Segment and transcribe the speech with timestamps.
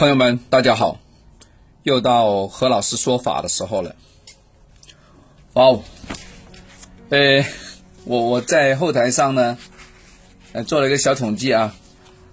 [0.00, 0.98] 朋友们，大家好，
[1.82, 3.94] 又到何老师说法的时候了。
[5.52, 5.82] 哇哦，
[7.10, 7.44] 呃，
[8.04, 9.58] 我我在后台上呢，
[10.52, 11.74] 呃，做了一个小统计啊。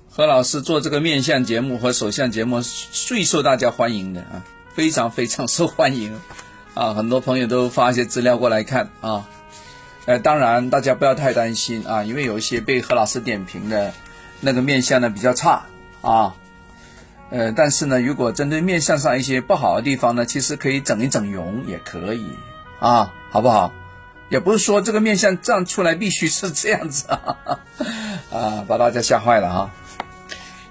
[0.09, 6.18] 何老师做这个面相节目和手相节目最受大家欢迎的啊，非常非常受欢迎
[6.73, 9.27] 啊，很多朋友都发一些资料过来看啊。
[10.05, 13.93] 呃，当然大家不要太担心啊，因为有一些被何老师点评的
[14.39, 15.65] 那个面相呢比较差
[15.99, 16.34] 啊。
[17.30, 22.26] 呃，但是呢，如果针对面相上一些不好的地方呢，其实可以整一整容也可以
[22.80, 23.73] 啊，好不好？
[24.30, 27.38] 也不是说这个面相这样出来必须是这样子啊，
[28.32, 29.71] 啊，把大家吓坏了哈。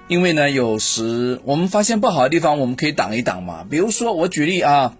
[0.07, 3.65] 因为呢，有时我们发现不好的地方，我们可以挡一挡嘛。
[3.69, 4.95] 比如说，我举例啊，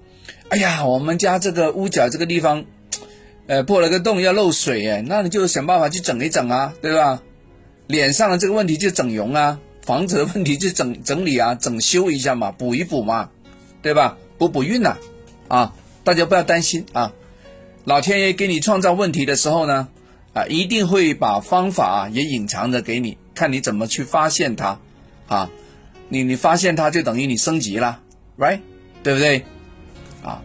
[0.49, 2.65] 哎呀，我们家这个屋角这个地方，
[3.47, 7.21] 呃，破了个洞要漏水哎，那你就想办法去整一整啊，对吧？
[7.87, 9.59] 脸上的这个问题就整容啊。
[9.87, 13.29] 房子的问题就整整理啊，整修一下嘛，补一补嘛，
[13.81, 14.17] 对吧？
[14.37, 14.97] 补补运呐，
[15.47, 17.13] 啊，大家不要担心啊。
[17.85, 19.87] 老天爷给你创造问题的时候呢，
[20.33, 24.77] 啊，一定会把方法也隐藏着给你，看你怎么去发现它，
[25.29, 25.49] 啊，
[26.09, 28.01] 你你发现它就等于你升级了
[28.37, 28.59] ，right？
[29.03, 29.45] 对不对？
[30.21, 30.41] 啊，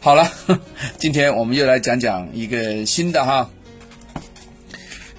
[0.00, 0.28] 好了，
[0.98, 3.48] 今天我们又来讲讲一个新的哈，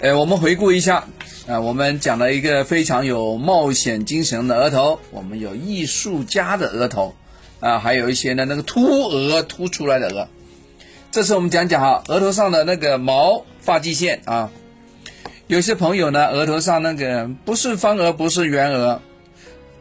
[0.01, 1.07] 呃，我们回顾一下。
[1.49, 7.15] 啊，我们讲了一个非常有冒险精神的额头，我们有艺术家的额头，
[7.59, 10.27] 啊，还有一些呢那个凸额凸出来的额。
[11.09, 14.51] 这次我们讲讲哈，额头上的那个毛发际线啊，
[15.47, 19.01] 有些朋友呢额头上那个不是方额不是圆额，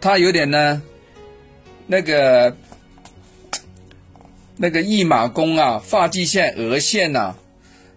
[0.01, 0.81] 他有点呢
[1.87, 2.57] 那个
[4.57, 7.35] 那个一马弓啊，发际线额线呐，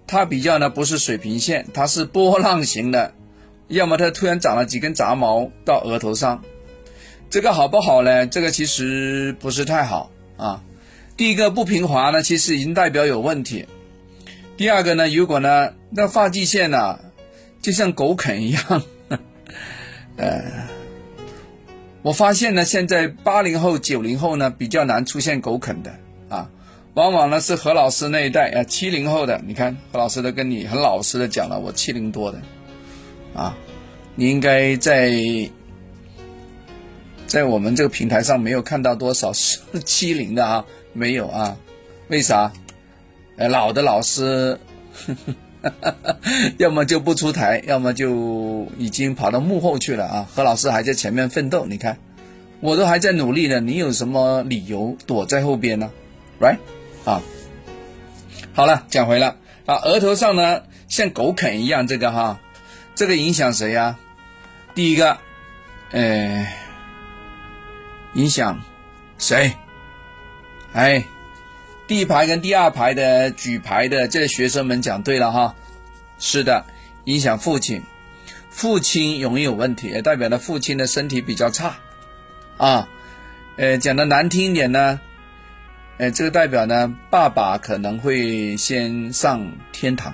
[0.06, 3.14] 它比较呢不是水平线，它是波浪形的。
[3.72, 6.44] 要么它突然长了几根杂毛到额头上，
[7.30, 8.28] 这个好不好呢？
[8.28, 10.62] 这个其实不是太好啊。
[11.16, 13.66] 第一个不平滑呢，其实已经代表有问题。
[14.58, 17.00] 第二个呢，如果呢那发际线呢，
[17.62, 18.84] 就像狗啃一样，
[20.18, 20.42] 呃，
[22.02, 25.92] 我发现呢，现在八零后、九零后呢比较难出现狗啃的
[26.30, 26.50] 啊，
[26.96, 32.42] 往往呢是何老师那一代啊，七零后的，你看何老师都跟你很老实的讲了，我七零多的。
[33.34, 33.56] 啊，
[34.16, 35.12] 你应该在
[37.28, 41.58] 在我们这个平台上没有看到多少是欺凌的啊， 没有啊？
[42.10, 42.52] 为啥？
[43.38, 44.60] 呃，老的老师，
[46.60, 50.28] 要么就不出台，要么就已经跑到幕后去了啊。
[50.36, 51.98] 何老师还在前面奋斗，你看，
[52.60, 55.90] 我都还在努力呢，你有什么理由躲在后边呢
[56.40, 56.58] ？Right？
[57.06, 57.22] 啊，
[58.54, 62.42] 好了，讲回了啊，额头上呢像狗啃一样，这个哈。
[62.96, 63.98] 这个影响谁呀？
[64.76, 65.18] 第一个，
[65.92, 66.48] 呃，
[68.14, 68.62] 影响
[69.18, 69.54] 谁？
[70.74, 71.04] 哎，
[71.88, 75.56] 第一排跟第二排的举牌的这学生们讲对了哈，
[76.20, 76.66] 是的，
[77.06, 77.82] 影响父亲，
[78.50, 81.76] 父亲容易有问题，也代表了父亲的身体比较差
[82.58, 82.88] 啊。
[83.58, 85.00] 呃，讲的难听一点呢，
[85.98, 90.14] 呃，这个代表呢，爸爸可能会先上天堂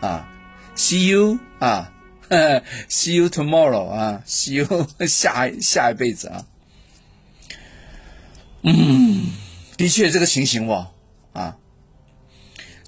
[0.00, 0.26] 啊。
[0.80, 1.92] See you 啊
[2.88, 6.46] ，See you tomorrow 啊，See you 下下一辈子啊。
[8.62, 9.26] 嗯，
[9.76, 10.88] 的确这个情形哦
[11.34, 11.58] 啊。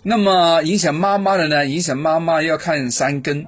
[0.03, 1.66] 那么影响妈妈的呢？
[1.66, 3.47] 影响妈妈要看三根，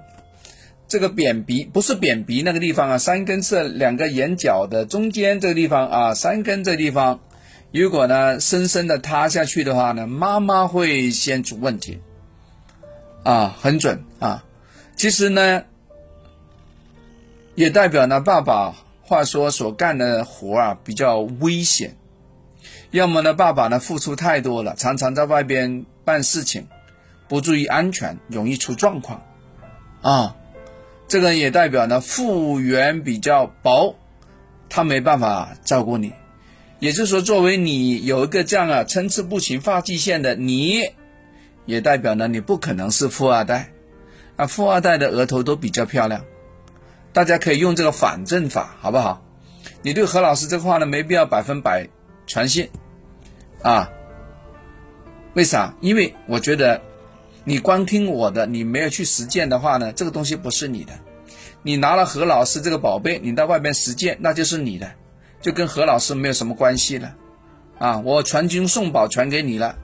[0.89, 7.21] 这个扁鼻不是扁鼻那个地方啊，三根是两个眼角的中间这个地方啊，三根这地方，
[7.73, 11.99] 如果呢深深的塌下去的话呢，妈妈会先出问题。
[13.25, 14.45] 啊，很准啊！
[14.97, 15.65] 其实呢，
[17.55, 21.97] 也代表呢，爸爸话说所干的活啊比较危险，
[22.91, 26.69] 要么呢，爸爸呢付出太多了，常常在外边办事情，
[27.27, 29.23] 不注意安全，容易出状况
[30.03, 30.37] 啊。
[31.09, 33.97] 这个也代表呢，复原比较薄，
[34.69, 36.13] 他没办法照顾你。
[36.79, 40.83] 也就是说，作为你有一个这样啊参差不齐发际线的你。
[41.67, 43.73] 也代表呢，你不可能是富二代，
[44.37, 46.25] 啊，富二代的额头都比较漂亮，
[47.13, 49.23] 大家可以用这个反证法，好不好？
[49.83, 51.89] 你对何老师这话呢，没必要百分百
[52.27, 52.69] 全信，
[53.63, 53.91] 啊，
[55.35, 55.75] 为啥？
[55.81, 56.81] 因为我觉得，
[57.45, 60.93] 你光听我的，你没有去实践的话呢，这个东西不是你的。
[61.63, 64.91] 你拿了何老师这个宝贝，你到外边实践，那就是你的，
[65.41, 67.15] 就跟何老师没有什么关系了，
[67.79, 69.77] 啊，我传经送宝传给你了。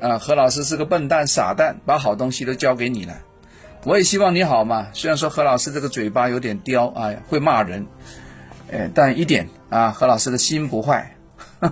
[0.00, 3.14] 啊，何老师是个笨蛋、傻蛋，把好东西都交给你了。
[3.84, 4.88] 我也希望你好嘛。
[4.92, 7.86] 虽然说何老师这个嘴巴有点刁，哎，会骂人，
[8.72, 11.16] 哎，但一点啊，何老师的心不坏，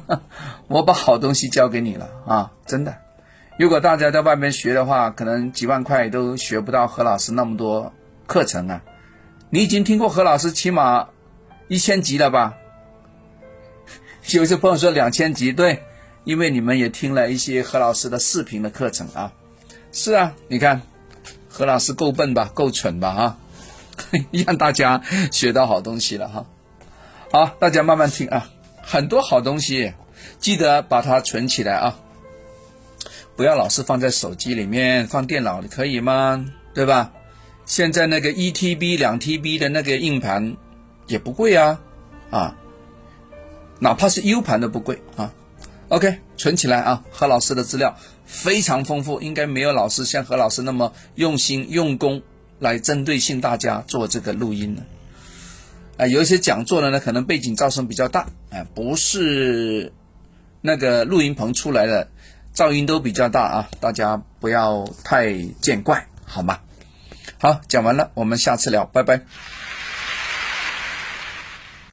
[0.69, 2.97] 我把好东西教给你了啊，真的。
[3.59, 7.93] 如果大家在外面学的话，可能几万块都学不到何老师那么多
[8.27, 8.83] 课程啊。
[9.51, 11.09] 你已经听过何老师起码
[11.69, 12.55] 一千集了吧？
[14.35, 15.83] 有些朋友说两千集，对，
[16.27, 19.33] 因为你们也听了一些何老师的视频的课程啊。
[19.93, 20.83] 是啊，你看
[21.49, 23.39] 何老师够笨吧，够蠢吧啊，
[24.33, 25.01] 让大家
[25.31, 26.45] 学到好东西了哈。
[27.31, 28.51] 好，大家慢慢听啊，
[28.83, 29.95] 很多好东西，
[30.41, 31.97] 记得把它存起来啊，
[33.37, 36.45] 不要老是放在手机里面，放电脑里可以吗？
[36.75, 37.13] 对吧？
[37.65, 40.57] 现在那个一 TB、两 TB 的那个硬盘
[41.07, 41.81] 也不贵啊，
[42.31, 42.57] 啊，
[43.79, 45.33] 哪怕是 U 盘都不贵啊。
[45.89, 47.05] OK，存起来啊。
[47.11, 52.23] 何老师的资料非常丰富，应该没有老师像何老师那么用心用功
[52.59, 54.83] 来针对性大家做这个录音的。
[55.99, 59.93] 啊，有一些讲座的呢，可能背景噪声比较大，哎，不是
[60.61, 62.09] 那个录音棚出来的
[62.55, 66.59] 噪音都比较大啊，大家不要太见怪，好吗？
[67.39, 69.23] 好，讲完了，我们下次聊，拜拜。